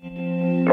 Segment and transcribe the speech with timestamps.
[0.00, 0.68] New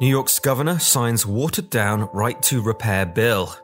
[0.00, 3.54] York's governor signs watered down right to repair bill.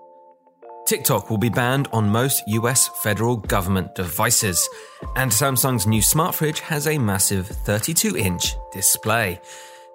[0.87, 4.69] TikTok will be banned on most US federal government devices.
[5.17, 9.41] And Samsung's new smart fridge has a massive 32 inch display.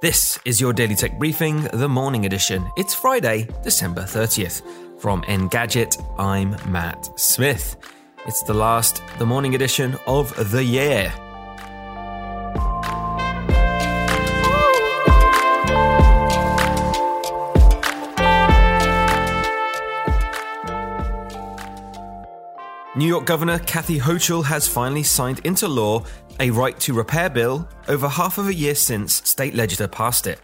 [0.02, 2.67] This is your Daily Tech Briefing, the morning edition.
[2.77, 4.63] It's Friday, December 30th.
[5.00, 7.77] From Engadget, I'm Matt Smith.
[8.25, 11.13] It's the last, the morning edition of the year.
[22.94, 26.03] New York Governor Kathy Hochul has finally signed into law
[26.42, 30.42] a right to repair bill over half of a year since state legislature passed it.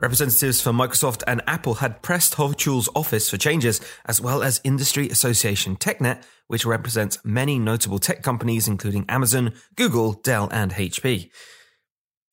[0.00, 5.08] Representatives for Microsoft and Apple had pressed Hochul's office for changes, as well as industry
[5.08, 11.30] association TechNet, which represents many notable tech companies including Amazon, Google, Dell, and HP.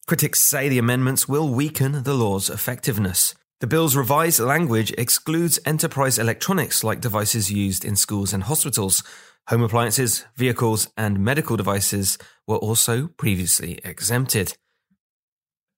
[0.05, 3.33] Critics say the amendments will weaken the law's effectiveness.
[3.61, 9.01] The bill's revised language excludes enterprise electronics like devices used in schools and hospitals.
[9.49, 14.57] Home appliances, vehicles, and medical devices were also previously exempted.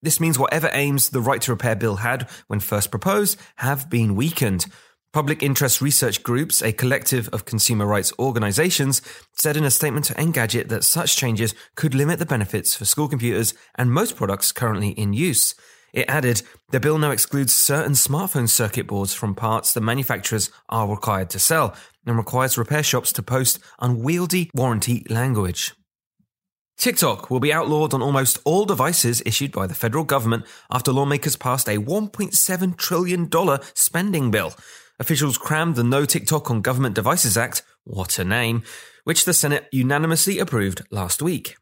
[0.01, 4.15] This means whatever aims the right to repair bill had when first proposed have been
[4.15, 4.67] weakened.
[5.11, 9.01] Public interest research groups, a collective of consumer rights organizations,
[9.33, 13.09] said in a statement to Engadget that such changes could limit the benefits for school
[13.09, 15.55] computers and most products currently in use.
[15.93, 20.87] It added, the bill now excludes certain smartphone circuit boards from parts the manufacturers are
[20.87, 21.75] required to sell
[22.05, 25.73] and requires repair shops to post unwieldy warranty language.
[26.77, 31.35] TikTok will be outlawed on almost all devices issued by the federal government after lawmakers
[31.35, 33.29] passed a $1.7 trillion
[33.73, 34.53] spending bill.
[34.99, 38.63] Officials crammed the No TikTok on Government Devices Act, what a name,
[39.05, 41.55] which the Senate unanimously approved last week.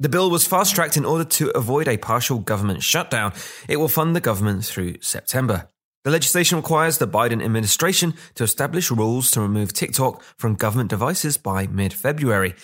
[0.00, 3.34] The bill was fast tracked in order to avoid a partial government shutdown.
[3.68, 5.68] It will fund the government through September.
[6.04, 11.36] The legislation requires the Biden administration to establish rules to remove TikTok from government devices
[11.36, 12.54] by mid February.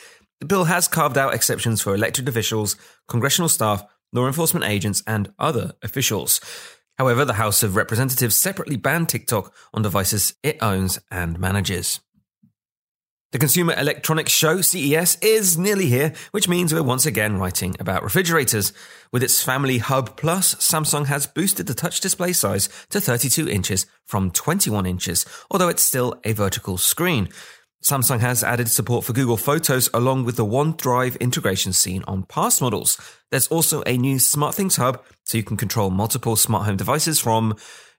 [0.41, 2.75] The bill has carved out exceptions for elected officials,
[3.07, 6.41] congressional staff, law enforcement agents, and other officials.
[6.97, 12.01] However, the House of Representatives separately banned TikTok on devices it owns and manages.
[13.37, 18.03] The Consumer Electronics Show, CES, is nearly here, which means we're once again writing about
[18.03, 18.73] refrigerators.
[19.13, 23.85] With its Family Hub Plus, Samsung has boosted the touch display size to 32 inches
[24.07, 27.29] from 21 inches, although it's still a vertical screen.
[27.85, 32.63] Samsung has added support for Google Photos along with the OneDrive integration seen on past
[32.63, 32.99] models.
[33.31, 37.55] There's also a new SmartThings hub so you can control multiple smart home devices from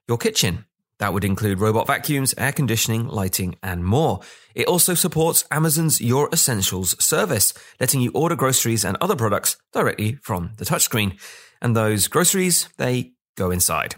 [0.08, 0.64] your kitchen.
[0.98, 4.20] That would include robot vacuums, air conditioning, lighting, and more.
[4.54, 10.18] It also supports Amazon's Your Essentials service, letting you order groceries and other products directly
[10.22, 11.18] from the touchscreen.
[11.62, 13.96] And those groceries, they go inside.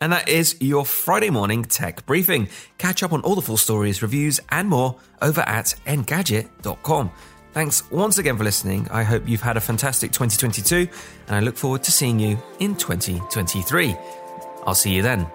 [0.00, 2.48] And that is your Friday morning tech briefing.
[2.78, 7.12] Catch up on all the full stories, reviews, and more over at engadget.com.
[7.52, 8.88] Thanks once again for listening.
[8.90, 10.88] I hope you've had a fantastic 2022,
[11.28, 13.94] and I look forward to seeing you in 2023.
[14.64, 15.26] I'll see you then.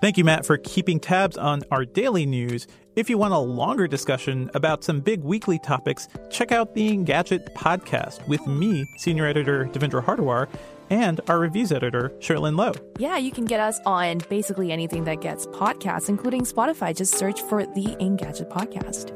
[0.00, 2.66] Thank you, Matt, for keeping tabs on our daily news.
[2.96, 7.52] If you want a longer discussion about some big weekly topics, check out the Engadget
[7.54, 10.48] podcast with me, senior editor Devindra Hardawar,
[10.88, 12.72] and our reviews editor, Cherlynn Low.
[12.98, 16.96] Yeah, you can get us on basically anything that gets podcasts, including Spotify.
[16.96, 19.10] Just search for the Engadget podcast.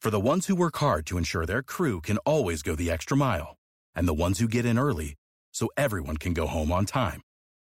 [0.00, 3.16] For the ones who work hard to ensure their crew can always go the extra
[3.16, 3.56] mile,
[3.94, 5.14] and the ones who get in early
[5.52, 7.22] so everyone can go home on time